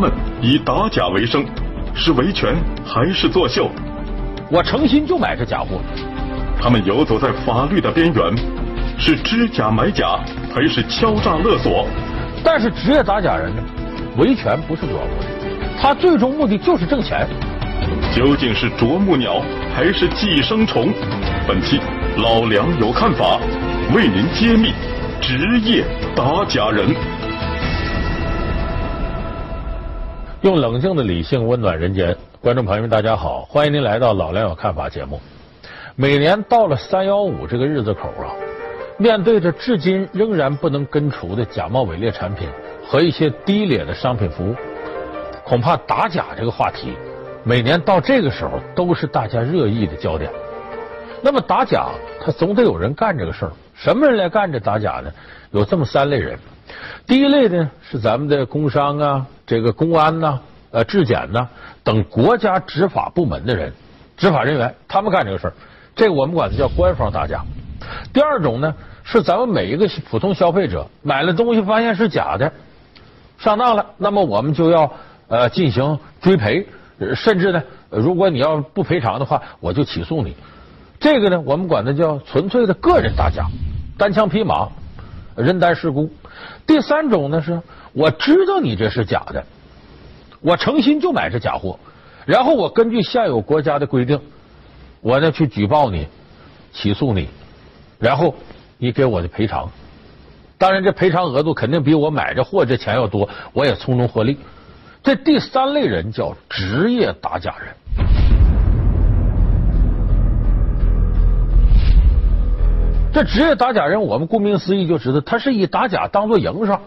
[0.00, 0.10] 们
[0.40, 1.44] 以打假为生，
[1.94, 2.56] 是维权
[2.86, 3.70] 还是作秀？
[4.50, 5.80] 我诚心就买这假货。
[6.60, 8.34] 他们游走在法律的边缘，
[8.98, 10.18] 是知假买假
[10.54, 11.86] 还是敲诈勒索？
[12.42, 13.62] 但是职业打假人呢，
[14.16, 15.26] 维权不是主要目的，
[15.80, 17.28] 他最终目的就是挣钱。
[18.14, 19.42] 究竟是啄木鸟
[19.74, 20.92] 还是寄生虫？
[21.46, 21.78] 本期
[22.16, 23.38] 老梁有看法，
[23.94, 24.72] 为您揭秘
[25.20, 26.94] 职业打假人。
[30.42, 35.20] 用冷静的理性温暖人间，观众朋友们，大家好，欢迎您来到老梁有看法节目。
[35.96, 38.32] 每年到了三幺五这个日子口啊，
[38.96, 42.48] 面对着至今仍然不能根除的假冒伪劣产品
[42.82, 44.54] 和一些低劣的商品服务，
[45.44, 46.94] 恐怕打假这个话题，
[47.44, 50.30] 每年到这个时候都是大家热议的焦点。
[51.20, 53.52] 那么打假，他总得有人干这个事儿。
[53.74, 55.12] 什么人来干这打假呢？
[55.50, 56.38] 有这么三类人。
[57.06, 60.38] 第一类呢是咱们的工商啊，这个公安呐、
[60.70, 61.48] 呃质检呐
[61.82, 63.72] 等国家执法部门的人、
[64.16, 65.52] 执法人员，他们干这个事儿，
[65.96, 67.42] 这个我们管它叫官方打假。
[68.12, 72.52] 第二种呢是咱们每一个普通消费者买了东西发现是假的，
[73.38, 74.88] 上当了，那么我们就要
[75.26, 76.64] 呃进行追赔，
[77.16, 80.36] 甚至呢，如果你要不赔偿的话，我就起诉你。
[81.00, 83.46] 这个呢，我们管它叫纯粹的个人打假，
[83.98, 84.68] 单枪匹马，
[85.34, 86.08] 人单势孤。
[86.66, 87.60] 第三种呢，是
[87.92, 89.44] 我知道你这是假的，
[90.40, 91.78] 我诚心就买这假货，
[92.26, 94.20] 然后我根据现有国家的规定，
[95.00, 96.06] 我呢去举报你，
[96.72, 97.28] 起诉你，
[97.98, 98.34] 然后
[98.78, 99.70] 你给我的赔偿。
[100.58, 104.38] 当然，这赔偿额度肯定比我买这货这钱要多，我也从中获利。
[105.02, 107.74] 这第三类人叫职业打假人。
[113.12, 116.78] 这职业打假人，我们顾名思义就知道，他是以打假当做营生，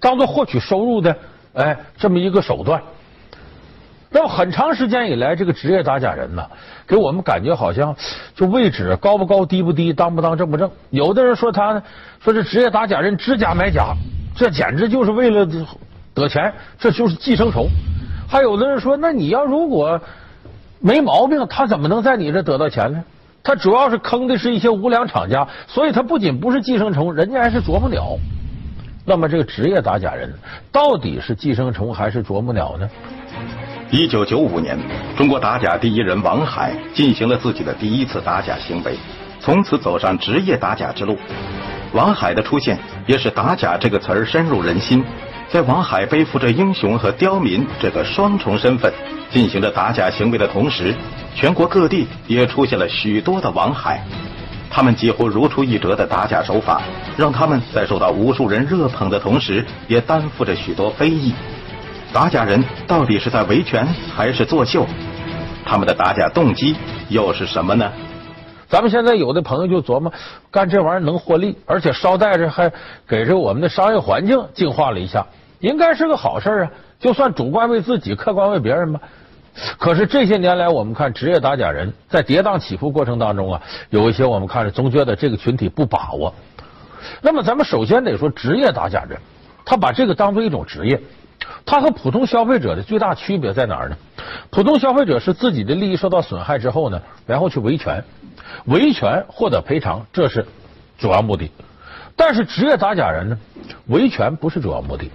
[0.00, 1.16] 当做获取收入的，
[1.54, 2.82] 哎，这么一个手段。
[4.10, 6.44] 那么很长时间以来，这个职业打假人呢，
[6.86, 7.94] 给我们感觉好像
[8.34, 10.70] 就位置高不高、低不低、当不当、正不正。
[10.90, 11.82] 有的人说他呢，
[12.20, 13.94] 说这职业打假人知假买假，
[14.34, 15.46] 这简直就是为了
[16.14, 17.68] 得钱，这就是寄生虫。
[18.28, 20.00] 还有的人说，那你要如果
[20.80, 23.04] 没毛病，他怎么能在你这得到钱呢？
[23.42, 28.16] 他主要是坑的是一些无良厂家，所以他不仅不是寄生虫，人家还是啄木鸟。
[29.06, 30.30] 那么这个职业打假人
[30.70, 32.88] 到底是寄生虫还是啄木鸟呢？
[33.90, 34.78] 一九九五年，
[35.16, 38.98] 中国打假第一人王海进行了自己的第一次打假行为，
[39.40, 41.16] 从此走上职业打假之路。
[41.94, 45.02] 王海的出现也使“打假”这个词儿深入人心。
[45.50, 48.92] 在王海背负着英雄和刁民这个双重身份，
[49.30, 50.94] 进行着打假行为的同时，
[51.34, 54.04] 全国各地也出现了许多的王海。
[54.70, 56.82] 他们几乎如出一辙的打假手法，
[57.16, 61.32] 让他们在受到无数人热捧的同时，也担负着许多非议。
[62.12, 64.86] 打假人到底是在维权还是作秀？
[65.64, 66.76] 他们的打假动机
[67.08, 67.90] 又是什么呢？
[68.68, 70.12] 咱们现在有的朋友就琢磨，
[70.50, 72.70] 干这玩意儿能获利，而且捎带着还
[73.08, 75.26] 给这我们的商业环境净化了一下，
[75.60, 76.70] 应该是个好事啊。
[76.98, 79.00] 就算主观为自己，客观为别人吧。
[79.78, 86.32] 可是这些年来，我们看职业打假人在跌宕起伏过程当中啊，有一些我们看着总觉得这个群体不把握。
[87.20, 89.18] 那么咱们首先得说，职业打假人，
[89.64, 91.00] 他把这个当做一种职业，
[91.64, 93.96] 他和普通消费者的最大区别在哪儿呢？
[94.50, 98.02] 普通消费者是自己的利益受到损害之后呢，然后去维权。
[98.66, 100.44] 维权获得赔偿，这是
[100.98, 101.50] 主要目的。
[102.16, 103.38] 但是职业打假人呢，
[103.86, 105.10] 维权不是主要目的。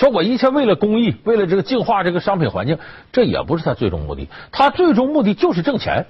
[0.00, 2.78] 说我一切为了公益，为了这个净化这个商品环境，
[3.12, 4.28] 这也不是他最终目的。
[4.50, 6.06] 他最终目的就是挣钱。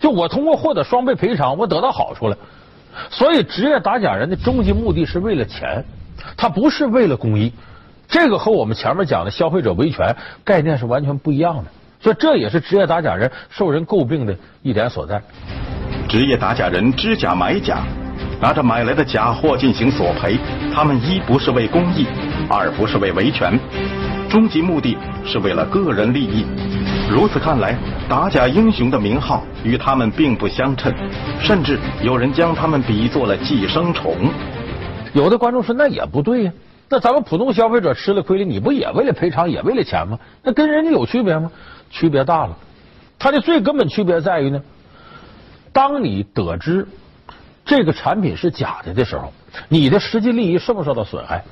[0.00, 2.36] 就我通过获得双倍赔偿，我得到好处了。
[3.10, 5.84] 所以职业打假人的终极目的是为了钱，
[6.36, 7.52] 他不是为了公益。
[8.08, 11.70] 这个和我们前面讲的消费者维权概念是完全不一样的。
[12.00, 15.22] 所以这也是职业打假人受人诟病的一点所在。
[16.08, 17.84] 职业打假人知假买假，
[18.42, 20.36] 拿着买来的假货进行索赔。
[20.74, 22.04] 他们一不是为公益，
[22.50, 23.56] 二不是为维权，
[24.28, 26.44] 终极目的是为了个人利益。
[27.08, 27.78] 如此看来，
[28.08, 30.92] 打假英雄的名号与他们并不相称，
[31.40, 34.16] 甚至有人将他们比作了寄生虫。
[35.12, 36.52] 有的观众说：“那也不对呀，
[36.88, 40.18] 那咱们普通消费者吃了亏了，你不也为了赔偿，也为了钱吗？
[40.42, 41.48] 那跟人家有区别吗？”
[41.90, 42.56] 区别大了，
[43.20, 44.60] 它的最根本区别在于呢，
[45.72, 46.88] 当你得知
[47.64, 49.32] 这个产品是假的的时候，
[49.68, 51.44] 你的实际利益受不受到损害？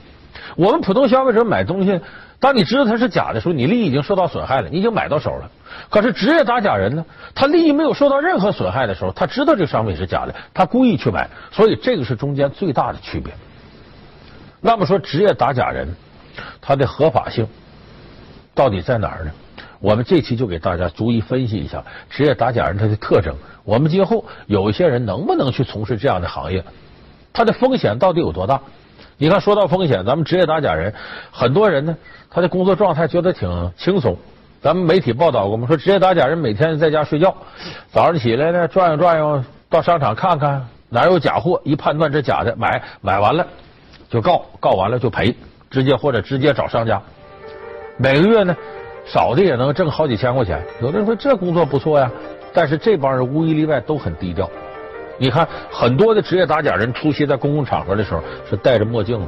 [0.56, 2.00] 我们普通消费者买东西，
[2.38, 5.50] 当你知道它是假的时候，你利益已经受到损害了，你已经买到手了。
[5.88, 7.04] 可是职业打假人呢，
[7.34, 13.32] 他利益没有受到任何损害的时候，他知道这个商品是假的，他故意去买，所以这个是中间最大的区别。
[14.60, 15.88] 那么说，职业打假人
[16.60, 17.46] 他的合法性。
[18.52, 19.30] 到底在哪儿呢？
[19.80, 23.34] 我们这期就给大家逐一分析一下职业打假人他的特征。
[23.64, 26.62] 我们今后有一些人能不能去从事这样的行业？
[27.32, 28.60] 他的风险到底有多大？
[29.16, 30.92] 你看，说到风险，咱们职业打假人，
[31.30, 31.96] 很多人呢，
[32.30, 34.16] 他的工作状态觉得挺轻松。
[34.62, 37.34] 咱们媒体报道过，我们说职业打假人每天在家睡觉，
[37.90, 43.46] 早上起来呢转悠转悠，到商场看看哪有假货，一判断这假的，买买完了
[44.08, 45.34] 就告，告完了就赔，
[45.70, 47.00] 直接或者直接找商家。
[47.96, 48.56] 每个月呢，
[49.12, 50.62] 少的也能挣好几千块钱。
[50.80, 52.10] 有的人说这工作不错呀，
[52.52, 54.48] 但是这帮人无一例外都很低调。
[55.18, 59.26] 你看，很多的职业打假人出席在公共场合的时候是戴着墨镜的，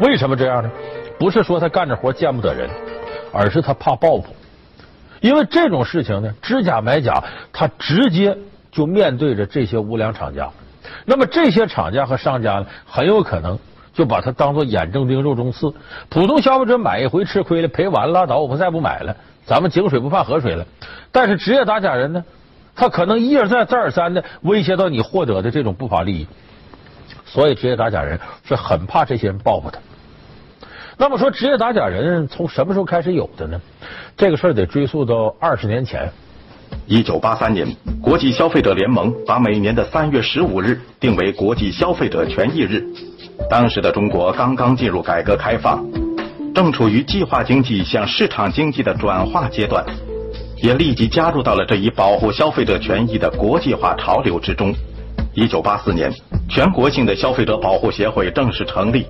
[0.00, 0.70] 为什么这样呢？
[1.16, 2.68] 不是说他干着活见不得人，
[3.32, 4.24] 而是他怕报复。
[5.20, 7.22] 因为这种事情呢，知假买假，
[7.52, 8.36] 他直接
[8.70, 10.50] 就面对着这些无良厂家。
[11.04, 13.58] 那么这些厂家和商家呢，很有可能
[13.98, 15.74] 就把它当做眼中钉、肉中刺。
[16.08, 20.64] 普通消费者买一回吃亏了，赔完了拉倒，我们再不买了，咱们井水不犯河水了。
[21.10, 22.24] 但是职业打假人呢，
[22.76, 26.28] 他可能一而再、再而三的威胁到你获得的这种不法利益，
[27.24, 29.80] 所以职业打假人是很怕这些人报复他。
[30.96, 33.60] 那么说，职业打假人从什么时候开始有的呢？
[34.16, 36.08] 这个事儿得追溯到二十年前。
[36.86, 37.66] 一九八三年，
[38.00, 42.86] 国际消费者联盟把每年的三月十五日定为国际消费者权益日。
[43.50, 45.84] 当时的中国刚刚进入改革开放，
[46.54, 49.84] 正处于计划经济向市场经济的转化阶段，
[50.56, 54.74] 也立即加入到了这一保护消费者权益的国际化潮流之中。
[55.34, 56.12] 一九八四年，
[56.48, 59.06] 全国性的消费者保护协会正式成立。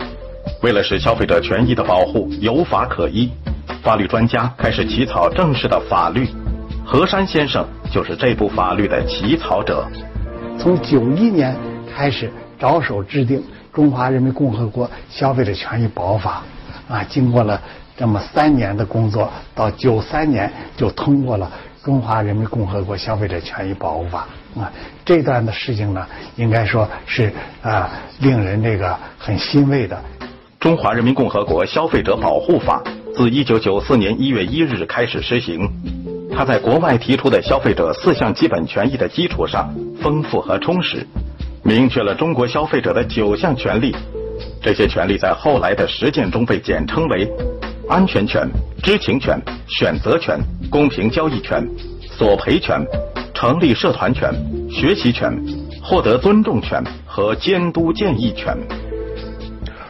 [0.62, 3.30] 为了使消费者权益的保护有法可依，
[3.82, 6.28] 法律专家开始起草正式的法律。
[6.84, 9.86] 何山先生就是这部法律的起草者。
[10.58, 11.56] 从九一年
[11.94, 13.38] 开始着手制定
[13.78, 16.42] 《中华人民共和国消费者权益保护法》，
[16.92, 17.62] 啊，经过了
[17.96, 21.48] 这么三年的工作，到九三年就通过了
[21.84, 24.26] 《中华人民共和国消费者权益保护法》。
[24.60, 24.72] 啊，
[25.04, 26.04] 这段的事情呢，
[26.34, 27.32] 应该说是
[27.62, 27.88] 啊，
[28.18, 29.96] 令人这个很欣慰的。
[30.58, 32.82] 《中华人民共和国消费者保护法》
[33.14, 35.70] 自一九九四年一月一日开始施行。
[36.36, 39.72] 它在国外提出的消费者四项基本权益的基础上，
[40.02, 41.06] 丰富和充实，
[41.68, 43.94] 明确了中国消费者的九项权利。
[44.62, 47.30] 这些权利在后来的实践中被简称为
[47.90, 48.48] 安全权、
[48.82, 51.62] 知情权、选择权、公平交易权、
[52.10, 52.82] 索赔权、
[53.34, 54.32] 成立社团权、
[54.70, 55.30] 学习权、
[55.82, 58.56] 获得尊重权和监督建议权。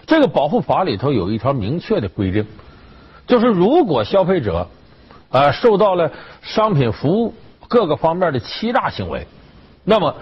[0.04, 2.44] 这个保护法里头有一条明确的规定，
[3.24, 4.68] 就是如果消费者
[5.30, 6.10] 啊受到了
[6.42, 7.32] 商品服务
[7.68, 9.24] 各个方面的欺诈行为，
[9.84, 10.12] 那么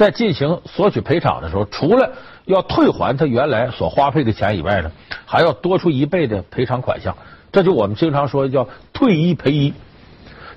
[0.00, 2.10] 在进行索取赔偿的时候，除了
[2.46, 4.90] 要退还他原来所花费的钱以外呢，
[5.26, 7.14] 还要多出一倍的赔偿款项。
[7.52, 9.74] 这就我们经常说的叫退一赔一。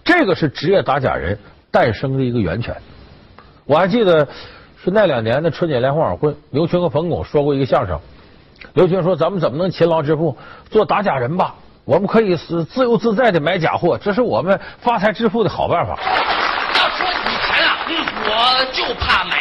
[0.06, 1.38] 这个是职业打假人
[1.69, 2.74] 诞生的一个源泉。
[3.66, 4.25] 我还记得
[4.81, 8.00] 是那两年的春节联欢晚会，刘群和冯巩说过一个相声。
[8.75, 10.38] 刘群说：“咱们怎么能勤劳致富？
[10.69, 11.54] 做打假人吧，
[11.84, 16.00] 我们可以是自由自在的买假货，这是我们发财致富的好办法。”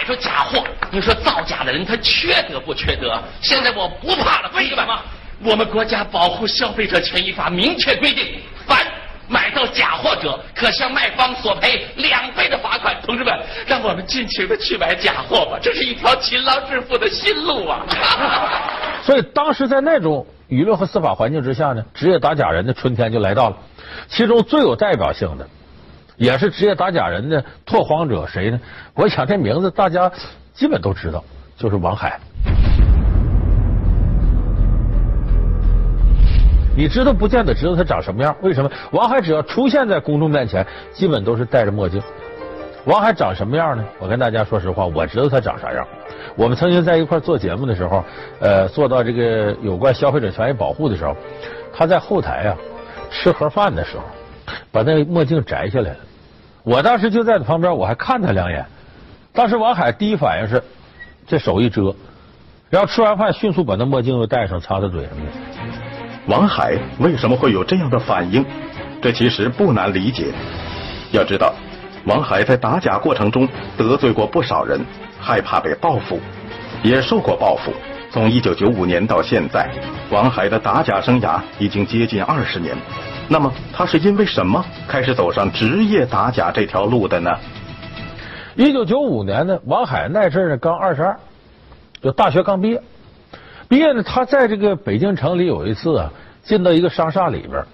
[0.02, 0.64] 买着假货。
[0.90, 3.23] 你说造假的人他缺德不缺德？
[3.40, 4.99] 现在我不怕了，为什么？
[5.44, 8.85] 我们国家保护消费者权益法明确规定，凡
[9.28, 12.97] 买到假货者，可向卖方索赔两倍的罚款。
[13.04, 13.32] 同志们，
[13.64, 17.87] 让我们尽情的去买假货吧，这是一条勤劳致富的新路啊！
[19.04, 23.56] 所以当时在那种舆论和司法环境之下呢，职业打假人的春天就来到了。
[24.09, 25.49] 其中最有代表性的，
[26.16, 28.61] 也是职业打假人的拓荒者谁呢？
[28.95, 30.11] 我想这名字大家
[30.52, 31.23] 基本都知道，
[31.57, 32.19] 就是王海。
[36.75, 38.35] 你知道不见得知道他长什么样？
[38.40, 38.71] 为什么？
[38.92, 42.02] 王海只要出现在公众面前，基本都是戴着墨镜。
[42.87, 43.85] 王海长什么样呢？
[43.99, 45.87] 我跟大家说实话，我知道他长啥样。
[46.35, 48.02] 我们曾经在一块做节目的时候，
[48.40, 51.14] 呃，做到这个有关消费者权益保护的时候，
[51.73, 52.57] 他在后台啊
[53.11, 54.02] 吃盒饭的时候，
[54.71, 55.99] 把那墨镜摘下来了。
[56.62, 58.64] 我当时就在旁边，我还看他两眼。
[59.32, 60.62] 当时王海第一反应是
[61.26, 61.94] 这手一遮，
[62.71, 65.32] 然后吃完饭迅速把那墨镜又戴上，擦擦嘴什么的。
[66.26, 68.44] 王海为什么会有这样的反应？
[69.00, 70.32] 这其实不难理解。
[71.11, 71.52] 要知道，
[72.04, 74.80] 王海在打假过程中得罪过不少人，
[75.21, 76.21] 害怕被报复，
[76.85, 77.73] 也受过报复。
[78.11, 79.68] 从一九九五年到现在，
[80.11, 82.76] 王海的打假生涯已经接近二十年。
[83.32, 87.30] 那么，他是因为什么开始走上职业打假这条路的呢？
[88.56, 91.18] 一九九五年呢，王海那阵儿刚二十二，
[92.02, 92.82] 就大学刚毕业。
[93.70, 96.12] 毕业呢，他在这个北京城里有一次啊，
[96.42, 97.64] 进到一个商厦里边，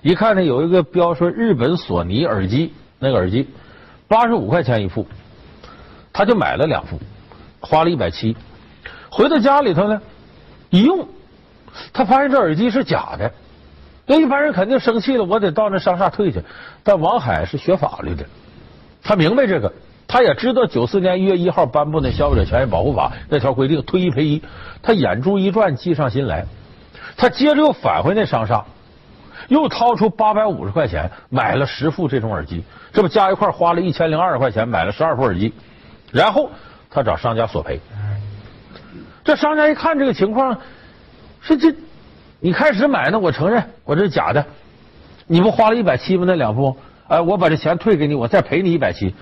[0.00, 3.46] 一看呢有一个标说日本索尼耳机，那个耳机
[4.08, 5.06] 八十五块钱一副，
[6.10, 6.98] 他就买了两副，
[7.60, 8.34] 花了一百七。
[9.10, 10.00] 回到家里头呢，
[10.70, 11.06] 一用，
[11.92, 13.30] 他发现这耳机是假的。
[14.06, 16.40] 那一般人肯定生气了，我得到那商厦退去。
[16.84, 18.24] 但王海是学法律的，
[19.02, 19.72] 他明白这个，
[20.06, 24.40] 他也知道九四年一月一号颁布的《消费者权益保护法》那条规定，退一赔一。
[24.80, 26.46] 他眼珠一转，计上心来，
[27.16, 28.64] 他接着又返回那商厦，
[29.48, 35.52] 又掏出八百五十块钱买了十副这种耳机，这不加一块花了一千零二十块钱买了十二副耳机，
[36.12, 36.48] 然后
[36.90, 37.80] 他找商家索赔。
[39.24, 40.56] 这商家一看这个情况，
[41.40, 41.74] 是这。
[42.40, 44.44] 你开始买呢，我承认我这是假的，
[45.26, 46.24] 你不花了一百七吗？
[46.26, 46.76] 那两副，
[47.08, 49.14] 哎，我把这钱退给你，我再赔你一百七。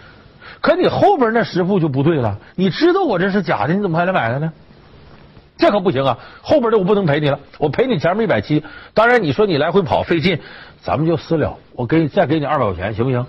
[0.60, 4.52] 可你后边那十副就不对了，你知道我这是假的，你怎么还来买了呢？
[5.56, 6.18] 这可不行啊！
[6.42, 8.64] 后边的我不能赔你了，我赔你前面一百七。
[8.92, 10.36] 当然你说你来回跑费劲，
[10.82, 13.24] 咱们就私了，我给你再给你二百块钱，行不行？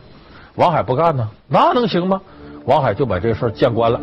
[0.56, 2.20] 王海不干呢，那能行吗？
[2.65, 4.01] 王海就把这事儿见官了，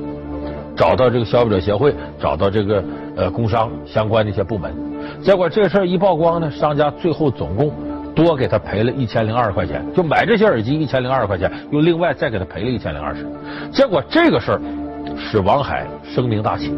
[0.76, 2.84] 找到这个消费者协会，找到这个
[3.16, 4.91] 呃工商相关的一些部门。
[5.22, 7.72] 结果这事儿一曝光呢，商家最后总共
[8.14, 13.26] 多给他赔了一千零二十块钱，就买这些耳机一千零二十块钱，又另外再给他赔了一千零二十。
[13.72, 14.60] 结果这个事儿
[15.18, 16.74] 使王海声名大起，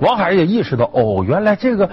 [0.00, 1.88] 王海也意识到哦，原来这个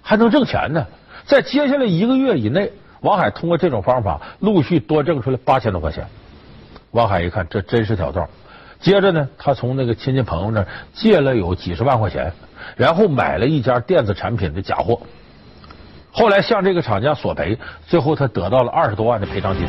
[0.00, 0.86] 还能挣钱呢。
[1.24, 6.04] 在接下来一个月以内，王海通过这种方法陆续多挣出来八千多块钱。
[6.90, 8.28] 王海一看，这真是条道。
[8.82, 12.32] 接着呢，他从那个亲戚朋友那儿借了有几十万块钱，
[12.76, 15.00] 然后买了一家电子产品的假货。
[16.10, 19.66] 后来向这个厂家索赔，最后他得到了二十多万的赔偿金。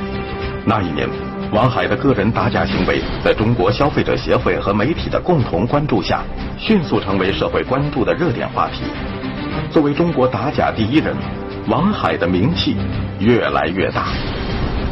[0.66, 1.08] 那一年，
[1.54, 6.24] 王海的个人打假行为在中国消费者协会和媒体的共同关注下，
[6.58, 8.82] 迅速成为社会关注的热点话题。
[9.70, 11.16] 作为中国打假第一人，
[11.68, 12.76] 王海的名气
[13.20, 14.08] 越来越大。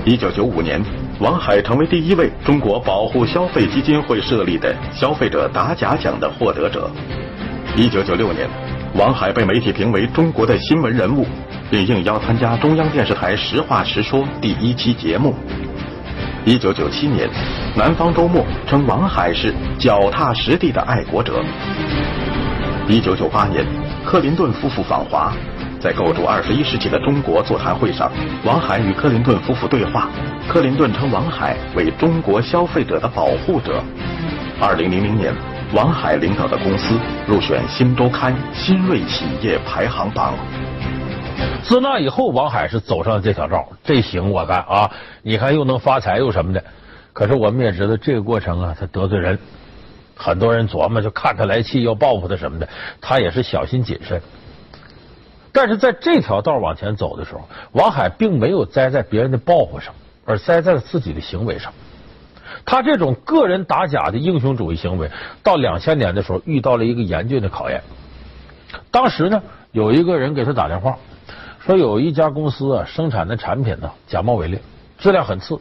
[0.05, 0.81] 一九九五年，
[1.21, 6.89] 王海成为第一位中国保护消费基金会设立的消费者打假奖的获得者。
[7.77, 8.49] 一九九六年。
[8.95, 11.25] 王海被媒体评为中国的新闻人物，
[11.69, 15.33] 并应邀参加中央电视台《实话实说》第一期节目。
[16.43, 17.29] 一九九七年，
[17.73, 21.41] 《南方周末》称王海是脚踏实地的爱国者。
[22.89, 23.65] 一九九八年，
[24.03, 25.31] 克林顿夫妇访华，
[25.81, 28.11] 在构筑二十一世纪的中国座谈会上，
[28.45, 30.07] 王海与克林顿夫妇对话，
[30.47, 33.83] 克林顿称王海为中国消费者的保护者。
[34.61, 35.33] 二零零零年。
[35.73, 40.33] 王海领导的公司入选《新周刊》新锐企业排行榜。
[41.63, 44.91] 自那以后，王海是走上了这条道，这行我干啊！
[45.21, 46.61] 你看又能发财又什么的。
[47.13, 49.39] 可是我们也知道，这个过程啊，他得罪人，
[50.13, 52.67] 很多人琢磨就看他来气，要报复他什么的，
[52.99, 54.21] 他也是小心谨慎。
[55.53, 57.41] 但是在这条道往前走的时候，
[57.73, 59.93] 王海并没有栽在别人的报复上，
[60.25, 61.73] 而栽在了自己的行为上。
[62.65, 65.09] 他这种个人打假的英雄主义行为，
[65.43, 67.81] 到两千年的时候遇到了一个严峻的考验。
[68.91, 69.41] 当时呢，
[69.71, 70.97] 有一个人给他打电话，
[71.59, 74.61] 说有一家公司啊生产的产品呢假冒伪劣，
[74.99, 75.59] 质量很次，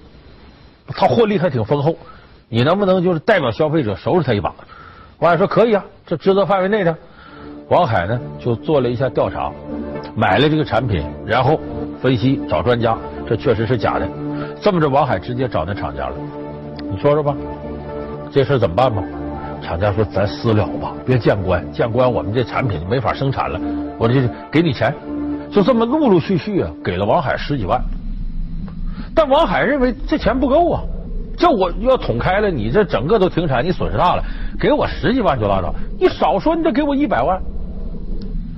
[0.89, 1.97] 他获利还挺丰厚，
[2.49, 4.55] 你能不能就是代表消费者收拾他一把？
[5.19, 6.97] 王海说可以啊，这职责范围内的。
[7.69, 9.53] 王海呢就做了一下调查，
[10.21, 11.59] 买了这个产品，然后
[11.99, 12.95] 分析找专家，
[13.27, 14.07] 这确实是假的。
[14.61, 16.15] 这么着，王海直接找那厂家了。
[16.91, 17.35] 你说说吧，
[18.31, 19.03] 这事怎么办吧？
[19.63, 23.59] 厂家说咱私了吧，别见官，见官我们这产品没法生产了。
[23.99, 24.95] 我这给你钱，
[25.51, 27.81] 就这么陆陆续续啊，给了王海十几万。
[29.15, 30.83] 但王海认为这钱不够啊，
[31.35, 34.23] 这我要捅开了，你这整个都停产，你损失大了。
[34.61, 37.41] 给我十几万就拉倒，你少说你得给我一百万。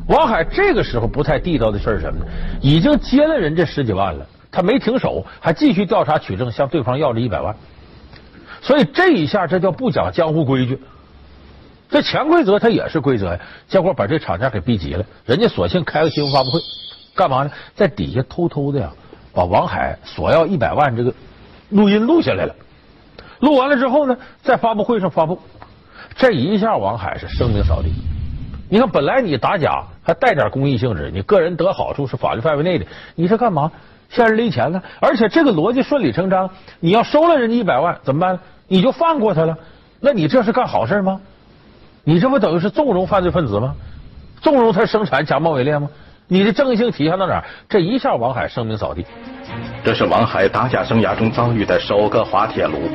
[0.08, 2.26] 王海这个时候不太地道的事是什么呢？
[2.60, 7.54] 已经接了人这十几万了，他没停手，还继续调查取证，向对方要了一百万。
[8.60, 10.78] 所以这一下，这叫不讲江湖规矩。
[11.88, 13.40] 这潜规则它也是规则呀。
[13.68, 16.60] 结果把这厂家给逼急了，人家索性开个新闻发布会，
[17.14, 17.50] 干嘛呢？
[17.74, 18.90] 在底下偷偷的呀，
[19.32, 21.12] 把王海索要一百万这个
[21.70, 22.54] 录音录下来了。
[23.40, 25.38] 录完了之后呢，在发布会上发布。
[26.16, 27.92] 这一下，王海是声名扫地。
[28.72, 33.70] 你看，本来你打假还带点公益性质，你个人得好处是法律范围内的，你是干嘛？
[34.08, 34.82] 向人利钱了？
[34.98, 36.48] 而且这个逻辑顺理成章，
[36.80, 38.38] 你要收了人家一百万，怎么办？
[38.68, 39.58] 你就放过他了，
[40.00, 41.20] 那你这是干好事吗？
[42.02, 43.74] 你这不等于是纵容犯罪分子吗？
[44.40, 45.90] 纵容他生产假冒伪劣吗？
[46.26, 47.44] 你的正义性体现到哪？
[47.68, 49.04] 这一下，王海声名扫地。
[49.84, 52.88] 这是王海打假生涯中遭遇的首个滑铁卢。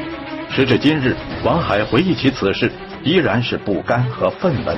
[0.50, 2.72] 时至今日，王海回忆起此事，
[3.04, 4.76] 依然是不甘和愤懑。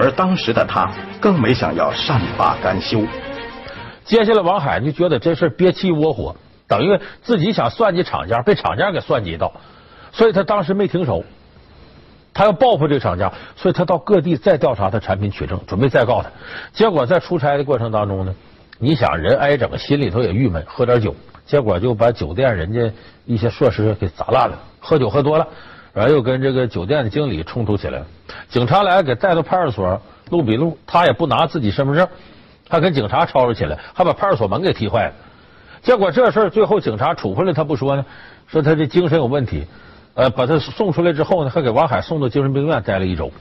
[0.00, 0.90] 而当时的他，
[1.20, 3.02] 更没想要善罢甘休。
[4.02, 6.34] 接下来王海就觉得这事憋气窝火，
[6.66, 9.52] 等于自己想算计厂家，被厂家给算计到，
[10.10, 11.22] 所以他当时没停手，
[12.32, 16.30] 他要报复这个厂家，所以他到各地再调查他产品取证，准备再告他。
[16.72, 18.34] 结果在出差的过程当中呢，
[18.78, 21.14] 你想人挨整，心里头也郁闷，喝点酒，
[21.44, 22.90] 结果就把酒店人家
[23.26, 25.46] 一些设施给砸烂了，喝酒喝多了。
[25.92, 28.06] 然后又跟这个酒店的经理冲突起来了，
[28.48, 32.06] 警察来给带到派出所录笔录，他也不拿自己身份证，
[32.68, 35.14] 还跟警察吵吵起来，还把派出所门给踢坏了。
[35.82, 38.04] 结果这事儿最后警察处分了他不说呢，
[38.46, 39.66] 说他这精神有问题，
[40.14, 43.32] 呃，把他送出来之后呢，还给王海送到精神病院待了一周。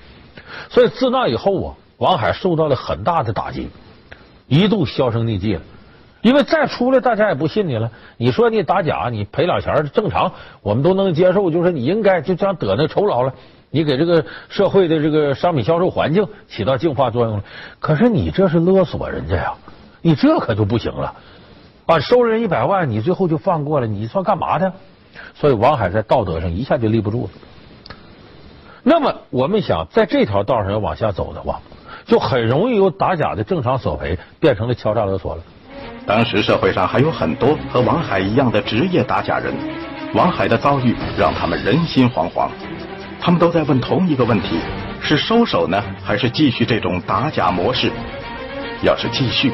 [0.69, 3.69] 所以自那以后啊，王海受到了很大的打击，
[4.47, 5.61] 一度销声匿迹了。
[6.21, 7.89] 因为再出来，大家也不信你了。
[8.17, 11.49] 你说你打假，你赔俩钱正常，我们都能接受。
[11.49, 13.33] 就是你应该就这样得那酬劳了，
[13.69, 17.43] 你给这个社会的这个商品销售环境起到净化作用了。
[17.79, 19.53] 可是你这是勒索人家呀，
[20.01, 21.13] 你这可就不行了
[21.85, 21.99] 啊！
[21.99, 24.73] 收人一百万，你最后就放过了，你算干嘛的？
[25.35, 27.29] 所以王海在道德上一下就立不住了。
[28.83, 31.61] 那么我们想在这条道上要往下走的话，
[32.05, 35.43] 就很容易由打假的正常索赔变成了敲诈勒索了。
[36.09, 39.53] 当时社会上还有很多和王海一样的职业打假人，
[40.15, 42.49] 王海的遭遇让他们人心惶惶，
[43.21, 44.59] 他们都在问同一个问题：
[44.99, 47.91] 是收手呢，还是继续这种打假模式？
[48.81, 49.51] 要是继续，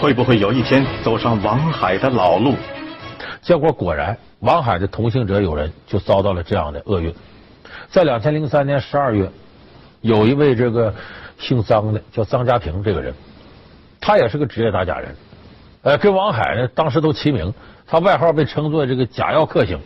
[0.00, 2.54] 会不会有一天走上王海的老路？
[3.42, 7.14] 结果果然，王海的同行者有人就遭到了这样的厄运。
[7.90, 9.30] 在两千零三年十二月，
[10.00, 10.94] 有一位这个
[11.38, 13.12] 姓张的叫张家平这个人，
[14.00, 15.14] 他也是个职业打假人。
[15.82, 17.54] 呃，跟王海呢，当时都齐名，
[17.86, 19.78] 他外号被称作这个“假药克星”。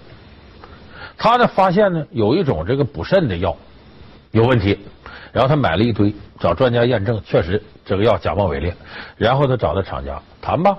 [1.18, 3.56] 他呢发现呢有一种这个补肾的药
[4.30, 4.78] 有问题，
[5.32, 8.74] 然后他买了一堆，找专家验证，确实这个药假冒伪劣。
[9.16, 10.76] 然后他找到厂家谈吧，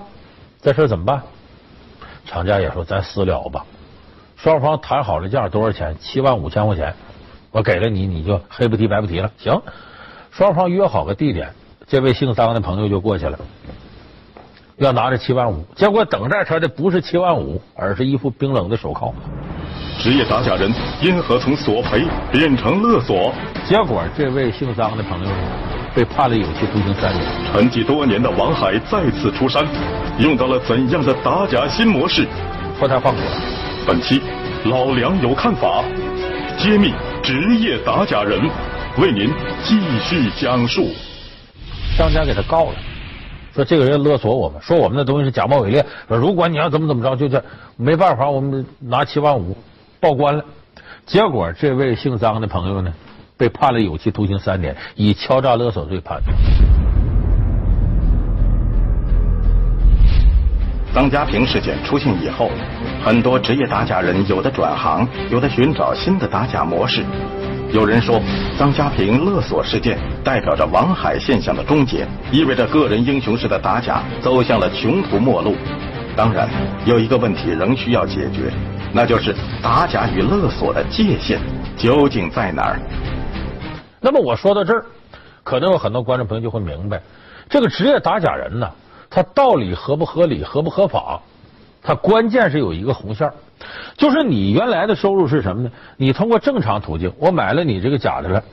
[0.61, 1.21] 这事怎么办？
[2.25, 3.65] 厂家也说咱私了吧。
[4.35, 5.95] 双方谈好了价，多少钱？
[5.99, 6.93] 七万五千块钱，
[7.51, 9.31] 我给了你，你就黑不提白不提了。
[9.37, 9.61] 行，
[10.31, 11.53] 双方约好个地点，
[11.87, 13.39] 这位姓张的朋友就过去了。
[14.77, 19.13] 要拿着七万五，结果等待他的不是七万五，而是一副冰冷的手铐。
[19.99, 23.31] 职业打假人因何从索赔变成勒索？
[23.67, 25.31] 结果这位姓张的朋友
[25.95, 27.23] 被判了有期徒刑三年。
[27.51, 29.63] 沉寂多年的王海再次出山，
[30.17, 32.27] 用到了怎样的打假新模式？
[32.79, 33.21] 脱胎换骨。
[33.85, 34.21] 本期
[34.65, 35.83] 老梁有看法，
[36.57, 38.41] 揭秘职业打假人，
[38.97, 39.31] 为您
[39.63, 40.89] 继续讲述。
[41.95, 42.75] 商家给他告了。
[43.53, 45.85] 说这个人勒索我们，说我们的东西是假冒伪劣。
[46.07, 47.43] 说如果你要怎么怎么着，就这
[47.77, 49.55] 没办法，我们拿七万五
[49.99, 50.43] 报关了。
[51.05, 52.91] 结果这位姓张的朋友呢，
[53.37, 56.19] 被判了有期徒刑三年，以敲诈勒索罪判。
[60.95, 62.49] 张家平事件出现以后，
[63.03, 67.03] 很多职业打假人有的转行，有的寻找新的打假模式。
[67.73, 68.21] 有人说，
[68.55, 75.55] 张家平勒索事件代表着王海现象的终结，意味着个人英雄式的打假走向了穷途末路。
[76.15, 76.47] 当然，
[76.85, 78.53] 有一个问题仍需要解决，
[78.93, 81.39] 那就是打假与勒索的界限
[81.75, 82.79] 究竟在哪儿？
[83.99, 84.85] 那么我说到这儿，
[85.43, 87.01] 可能有很多观众朋友就会明白，
[87.49, 88.69] 这个职业打假人呢，
[89.09, 91.19] 他道理合不合理、合不合法，
[91.81, 93.33] 他关键是有一个红线儿
[93.97, 95.71] 就是你原来的收入是什么呢？
[95.97, 98.43] 你通过正常途径，我买了你这个假的了，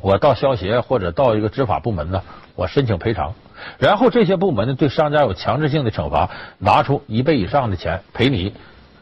[0.00, 2.22] 我到消协或者到一个执法部门呢，
[2.54, 3.32] 我申请赔偿，
[3.78, 8.52] 然后这些部门呢对商家有强制性的惩罚，拿出一倍以上的钱赔你，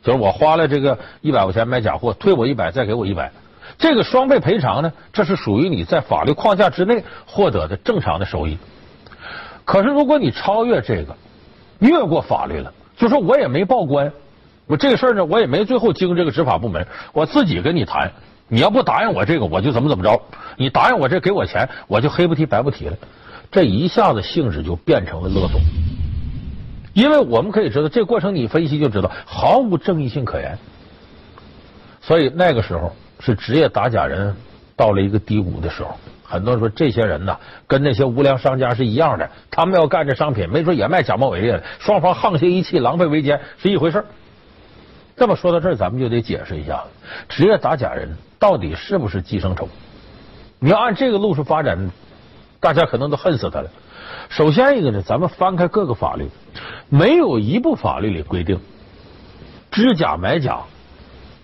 [0.03, 3.31] 就是我花了这个一百块钱买假货，退我一百，再给我一百，
[3.79, 8.59] 这个双倍赔偿呢，这是属于你在法律框架之内获得的正常的收益。
[9.65, 11.15] 可是如果你超越这个，
[11.81, 14.11] 越过法律了，就说我也没报关。
[14.69, 18.13] 我这个事儿呢，我也没最后经这个执法部门，我自己跟你谈。
[18.51, 20.23] 你要不答应我这个，我就怎么怎么着。
[20.57, 22.97] 你答应我这，给我钱，我就黑不提白不提了。
[23.51, 25.61] 这一下子性质就变成了勒索。
[26.93, 30.59] 因为我们可以知道，这过程你分析就知道，毫无正义性可言。
[32.01, 34.35] 所以那个时候是职业打假人
[34.77, 35.97] 到了一个低谷的时候。
[36.25, 44.05] 很多人说，这些人呢，跟那些无良商家是一样的，他们要干这商品，没准也卖假冒伪劣的，双方沆瀣一气，狼狈为奸是一回事儿。
[45.19, 46.85] 这么说到这儿，咱们就得解释一下，
[47.29, 49.69] 职业打假人到底是不是寄生虫？
[50.61, 51.91] 你要按这个路数发展，
[52.61, 53.69] 大家可能都恨死他了。
[54.29, 56.29] 首先一个呢，咱们翻开各个法律，
[56.89, 58.61] 没有一部法律里规定
[59.73, 60.61] 知假买假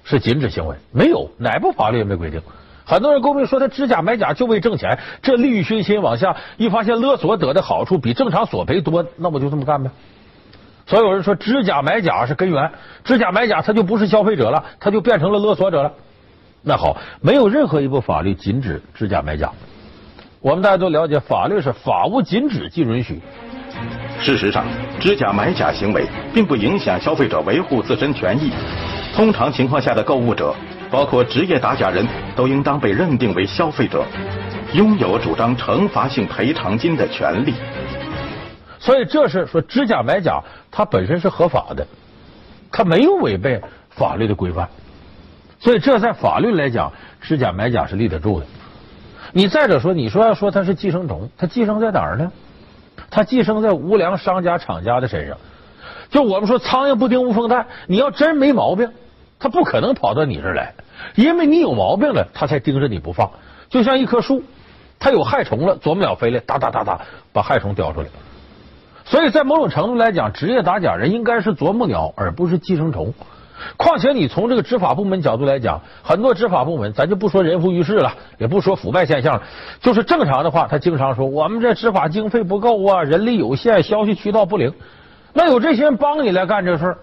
[0.05, 2.41] 是禁止行为，没有哪部法律也没规定。
[2.85, 9.91] 很多人诟病说他知假买假就为挣钱，这利欲熏心往下一发现勒索得的好处比正常索赔多，那我就这么干呗。
[10.87, 12.71] 所有人说知假买假是根源，
[13.05, 15.93] 知假买假他就不是消费者了，他就变成了勒索者了。
[16.63, 19.51] 那好，没有任何一部法律禁止知假买假。
[20.41, 23.21] 我们大家都了解，法律是法无禁止即允许。
[24.21, 24.65] 事实上，
[25.01, 28.53] 知假买假行为并不影响消费者维护自身权益。
[29.15, 30.55] 通常情况下的购物者。
[30.91, 34.05] 包括职业打假人都应当被认定为消费者，
[34.75, 37.53] 拥有主张惩罚性赔偿金的权利。
[38.85, 41.87] 所以，这是说知假买假，它本身是合法的，
[42.71, 44.69] 它没有违背法律的规范。
[45.59, 46.93] 所以，这在法律来讲，
[47.23, 48.47] 知假买假是立得住的。
[49.33, 52.31] 你再者说，你说要说它是寄生虫，它寄生在哪儿呢？
[53.11, 55.39] 它寄生在无良商家、厂家的身上。
[56.11, 58.93] 就我们说，苍蝇不叮无缝蛋，你要真没毛病，
[59.39, 60.75] 它不可能跑到你这儿来。
[61.15, 63.31] 因为你有毛病了，它才盯着你不放。
[63.71, 64.43] 就像一棵树，
[64.99, 67.01] 它有害虫了，啄木鸟飞来，哒哒哒哒
[67.33, 68.09] 把害虫叼出来。
[69.05, 73.13] 所以在某种程度来讲，职业打假人应该是啄木鸟，而不是寄生虫。
[73.77, 79.43] 况且你从这个执法部门角度来讲，很多执法部门，咱就不说人浮于事了，也不说腐败现象了，
[79.81, 84.73] 就是正常的话，他经常说我们这执法经费不够啊，人力有限，消息渠道不灵。
[85.33, 86.97] 那有这些人帮你来干这事。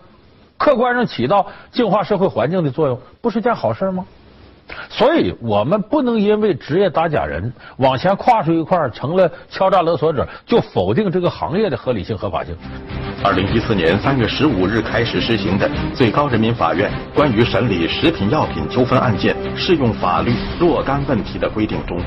[0.58, 4.06] 客观上起到净化社会环境的作用，不是件好事吗？
[4.90, 12.56] 所以我们不能因为职业打假人往前跨出一块成了敲诈勒索者，就否定这个行业的合理性、合法性。
[13.24, 21.98] 二零一四年三月十五日开始施行的最高人民法院关于审理食品药品纠纷案件适用法律若干问题的规定中，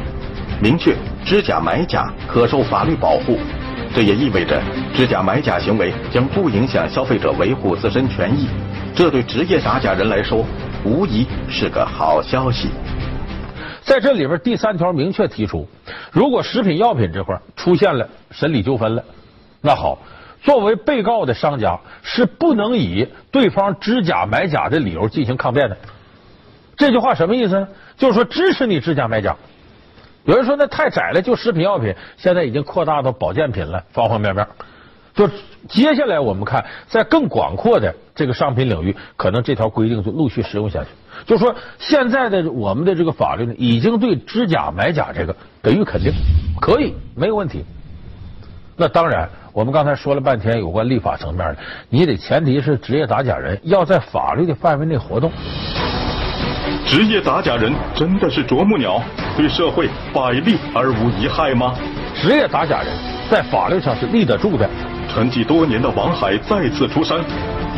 [0.60, 3.38] 明确知假买假可受法律保护。
[3.94, 4.60] 这也意味着
[4.92, 8.48] 知假买假行为将不影响消费者维护自身权益，
[8.92, 10.44] 这对职业打假人来说
[10.84, 12.68] 无疑是个好消息。
[13.82, 15.66] 在这里边，第三条明确提出，
[16.12, 19.04] 如果食品药品这块出现了审理纠纷了，
[19.60, 19.98] 那好，
[20.42, 25.76] 作为被告的商家是不能以对方知假买假的理由进行抗辩的。
[26.76, 27.68] 这句话什么意思呢？
[27.96, 29.36] 就是说支持你知假买假。
[30.24, 34.46] 有人说那太窄了，就食品药品，现在已经扩大到保健品了，方方面面。
[35.14, 35.28] 就
[35.68, 40.88] 接下来我们看，在更广阔的这个商品领域，可能这条规定就陆续实用下去。
[41.24, 46.12] 就说现在的我们的这个法律呢，已经对知假买假这个给予肯定，
[46.60, 47.64] 可以没有问题。
[48.76, 51.56] 那当然，我们刚才说了半天有关立法层面的，
[51.88, 55.30] 你得前提是职业打假人要在法律的范围内活动。
[56.84, 59.00] 职业打假人真的是啄木鸟，
[59.36, 61.72] 对社会百利而无一害吗？
[62.16, 62.88] 职业打假人
[63.30, 64.68] 在法律上是立得住的。
[65.14, 67.24] 沉寂多年的王海再次出山，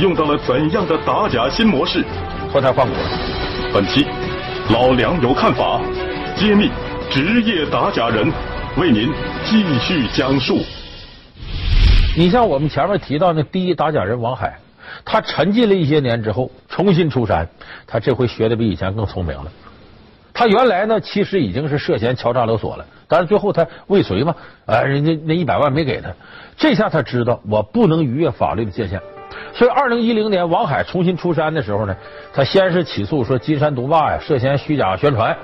[0.01, 2.03] 用到了怎样的打假新模式？
[2.51, 2.95] 脱胎换骨。
[3.75, 4.07] 本期
[4.73, 5.79] 老梁有看法，
[6.35, 6.71] 揭秘
[7.11, 8.33] 职业打假人，
[8.79, 9.13] 为您
[9.45, 10.61] 继续讲述。
[12.17, 14.59] 你像我们前面提到那第一打假人王海。
[15.05, 17.47] 他沉寂了一些年之后，重新出山。
[17.87, 19.53] 他这回学的比以前更聪明了。
[20.39, 24.35] 他原来呢，其实已经是涉嫌敲诈勒索了，但是最后他未遂嘛，
[24.67, 26.11] 啊，人家那一百万没给他。
[26.59, 29.01] 这下他知道我不能逾越法律的界限，
[29.55, 31.97] 所以二零一零年王海重新出山的时候呢，
[32.35, 35.35] 他先是起诉说金山毒霸呀涉嫌虚假宣传，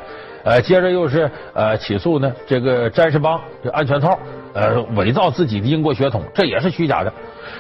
[0.45, 4.19] 呃，接着又是呃起诉呢这个詹士邦这安全套
[4.53, 7.11] 呃伪造自己的英国血统，这也是虚假的。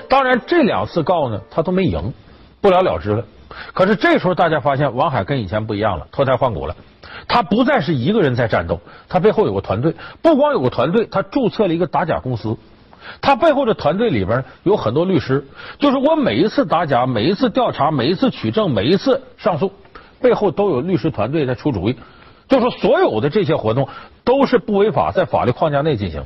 [0.07, 2.13] 当然，这两次告呢，他都没赢，
[2.61, 3.25] 不了了之了。
[3.73, 6.75] 可是这时候大家发现，王海跟以前不一样了，脱胎换骨了。
[7.29, 9.95] 他不再是一个人在战斗，他背后有个团队。
[10.23, 12.57] 不光有个团队，他注册了一个打假公司。
[13.21, 15.45] 他背后的团队里边有很多律师，
[15.79, 19.73] 就是我每一次打假，每一次调查，每一次取证，每一次上诉，
[20.21, 21.97] 背后都有律师团队在出主意。
[22.49, 23.89] 就说所有的这些活动
[24.25, 26.23] 都是不违法，在法律框架内进行，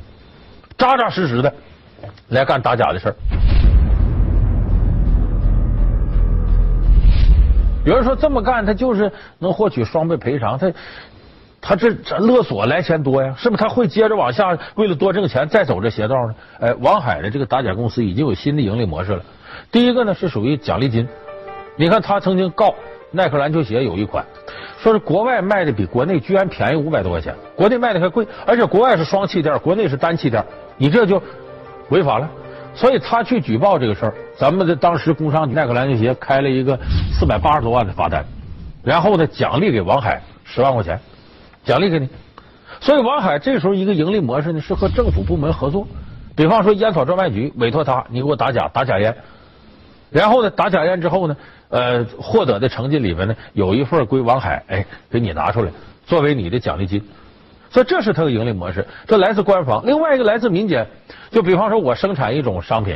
[0.77, 1.53] 扎扎实实的
[2.27, 3.15] 来干打假的事儿。
[7.87, 10.73] 有人说这么干，他就是能获取双倍赔偿，他
[11.61, 13.63] 他这这勒索来钱多呀，是不是？
[13.63, 16.35] 他会接着往下，为了多挣钱再走这邪道呢？
[16.59, 19.23] 哎，王海的这个打假公司已经有新的盈利模式了。
[19.71, 21.07] 第一个呢是属于奖励金，
[21.77, 22.75] 你看他曾经告
[23.11, 24.25] 耐克篮球鞋有一款，
[24.79, 30.43] 说是国外卖的比国内居然便宜五百多块钱，国内卖的还贵，而且国外是双气垫，国内是单气垫，
[30.75, 31.23] 你这就
[31.87, 32.29] 违法了。
[32.75, 36.77] 所以他去举报这个事儿，咱们的当时工商耐克篮球鞋开了一个
[37.11, 38.23] 四百八十多万的罚单，
[38.83, 40.99] 然后呢奖励给王海十万块钱，
[41.63, 42.07] 奖励给你。
[42.79, 45.87] 所以王海这时候一个盈利模式呢是和政府部门合作，
[46.35, 49.15] 比方说烟草专卖局委托他，你给我打假打假烟，
[50.11, 51.35] 然后呢打假烟之后呢，
[51.69, 55.71] 呃获得的成绩里面呢有一份归王海，哎给你拿出来
[56.05, 57.03] 作为你的奖励金。
[57.71, 59.85] 所以这是他的盈利模式，这来自官方。
[59.85, 60.87] 另外一个来自民间，
[61.31, 62.95] 就比方说我生产一种商品，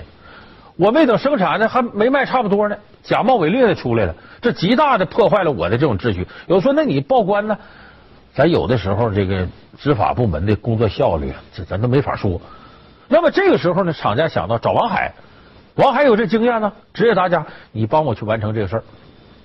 [0.77, 6.25] 我没等生产呢，还没卖差不多呢，假冒伪劣的出来了，这极大的破坏了我的这种秩序。
[6.47, 7.57] 有说那你报关呢？
[8.33, 9.45] 咱有的时候这个
[9.77, 12.39] 执法部门的工作效率，这咱都没法说。
[13.09, 15.13] 那么这个时候呢，厂家想到找王海，
[15.75, 18.83] 王海有这经验呢，职业打假，你帮我去完成这个事儿，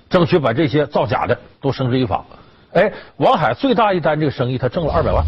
[0.08, 2.24] 争取把这些造假的都绳之以法。
[2.72, 5.24] 哎，王海最大一单这个生意，他挣了二百万。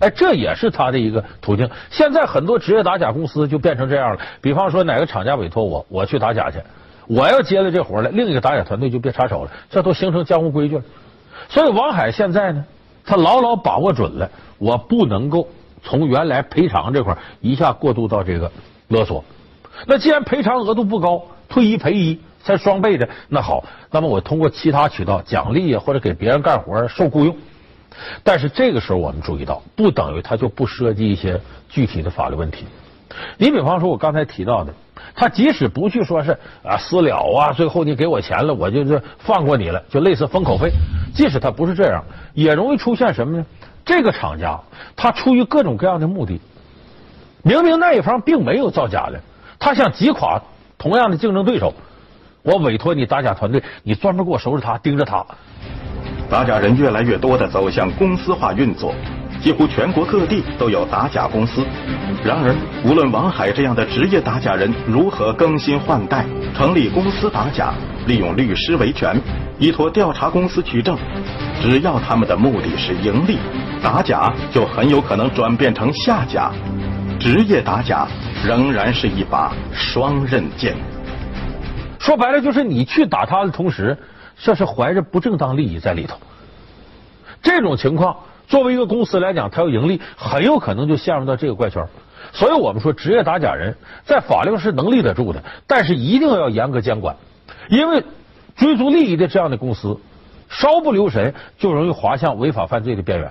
[0.00, 1.68] 哎，这也是他的一个途径。
[1.90, 4.20] 现在很多职业打假公司就变成这样了。
[4.40, 6.58] 比方说，哪个厂家委托我，我去打假去，
[7.06, 10.84] 我要接了这活了，另一个打假团队就别插手了，这都形成江湖规矩了。
[11.48, 12.64] 所以，王海现在呢，
[13.04, 15.48] 他牢牢把握准了，我不能够
[15.82, 18.50] 从原来赔偿这块一下过渡到这个
[18.88, 19.24] 勒索。
[19.86, 22.20] 那既然赔偿额度不高，退一赔一。
[22.46, 27.34] 才双倍的那好，那么我通过其他渠道奖励啊，或者给别人干活受雇佣。
[28.22, 32.64] 但是这个时候我们注意到，不等于他就不涉及一些具体的法律问题。
[33.38, 34.74] 你比方说，我刚才提到的，
[35.14, 36.32] 他即使不去说是
[36.64, 40.70] 啊私了啊，最后你给我钱了，我就是放过你了，就类似封口费。
[41.14, 42.02] 即使他不是这样，
[42.32, 43.46] 也容易出现什么呢？
[43.84, 44.58] 这个厂家
[44.96, 46.40] 他出于各种各样的目的，
[47.42, 49.20] 明明那一方并没有造假的，
[49.60, 50.42] 他想击垮
[50.76, 51.72] 同样的竞争对手。
[52.42, 55.24] 我委托你打假团队，你专门给我收拾他，盯着他。
[56.30, 58.94] 打假人越来越多的走向公司化运作，
[59.40, 61.64] 几乎全国各地都有打假公司。
[62.24, 66.24] 然而，无论王海这样的职业打假人如何更新换代，
[66.56, 67.74] 成立公司打假，
[68.06, 69.20] 利用律师维权，
[69.58, 70.96] 依托调查公司取证，
[71.62, 73.38] 只要他们的目的是盈利，
[73.82, 76.50] 打假就很有可能转变成下假。
[77.20, 78.08] 职业打假
[78.44, 80.74] 仍然是一把双刃剑。
[82.00, 83.96] 说白了就是你去打他的同时，
[84.36, 86.16] 这是怀着不正当利益在里头。
[87.42, 88.16] 这种情况，
[88.46, 91.86] 作为一个公司来讲，它要盈利，很有可能就陷入到这个怪圈。
[92.32, 97.16] 所以我们说，职业打假人在法律上是能立得住的，但是一定要严格监管，
[97.68, 98.02] 因为
[98.56, 100.00] 追逐利益的这样的公司，
[100.48, 103.30] 稍不留神就容易滑向违法犯罪的边缘。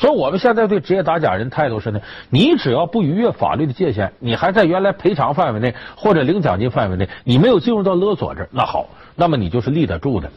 [0.00, 10.30] 所以，我们现在对职业打假人态度是呢：你只要不逾越法律的界限，你还在原来赔偿范围内或者领奖金范围内，你没有进入到勒索这，那好，那么你就是立得住的。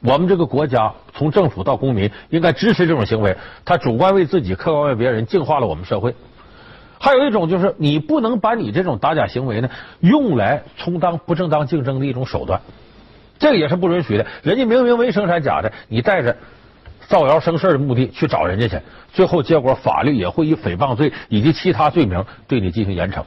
[0.00, 3.36] 我们这个国家从政府到公民应该支持这种行为，
[3.66, 6.14] 他主观为自己，客观为别人，净化了我们社会。
[6.98, 9.68] 还有一种就是，你不能把你这种打假行为呢
[10.00, 12.62] 用来充当不正当竞争的一种手段，
[13.38, 14.24] 这个也是不允许的。
[14.42, 16.34] 人家明明没生产假的，你带着。
[17.08, 18.80] 造谣生事的目的去找人家去，
[19.12, 23.22] 最后结果法律也会以诽谤罪以及其他罪名对你进行严惩。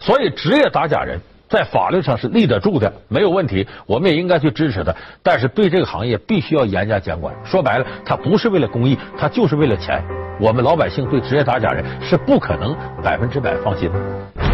[0.00, 3.66] 所以，职业打假人在法律上是立得住的，没有问题。
[3.86, 7.34] 我们也应该去支持他，但是对这个行业必须要严加监管。
[7.44, 10.02] 说白了，他不是为了公益，他就是为了钱。
[10.40, 14.47] 我们老百姓对职业打假人是不可能百分之百放心的。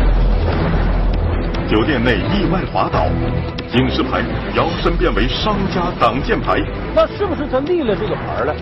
[1.74, 3.08] 酒店内意外滑倒，
[3.66, 4.22] 警示牌
[4.54, 6.54] 摇身变为商家挡箭牌。
[6.94, 8.54] 那是不是他立了这个牌了？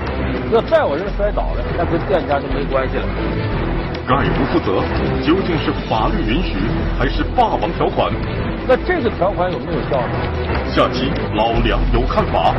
[0.51, 3.05] 要再有人摔倒了，那跟店家就没关系了。
[4.09, 4.81] 概不负责，
[5.23, 6.57] 究竟是法律允许
[6.99, 8.11] 还是霸王条款？
[8.67, 10.15] 那这个条款有没有效呢？
[10.71, 12.55] 下期老梁有看法，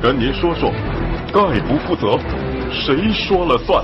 [0.00, 0.70] 跟您说说，
[1.34, 2.16] 概不负责，
[2.70, 3.82] 谁说了算？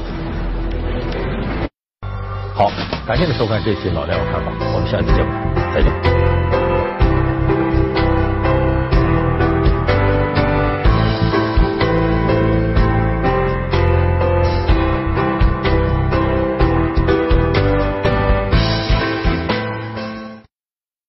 [2.54, 2.70] 好，
[3.04, 5.30] 感谢您收看这期老梁有看法，我们下期节目
[5.74, 6.43] 再见。